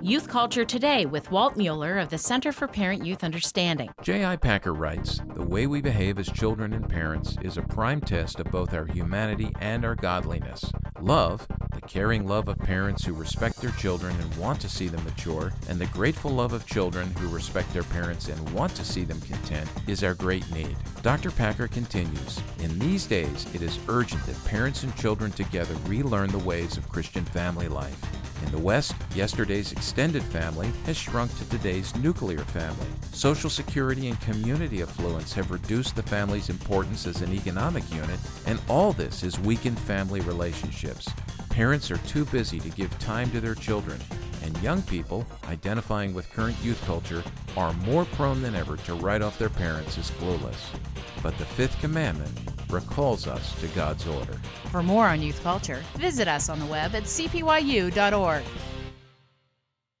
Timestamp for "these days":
22.78-23.52